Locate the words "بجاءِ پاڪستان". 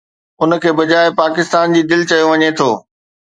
0.77-1.65